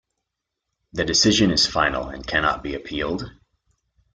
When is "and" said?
2.09-2.25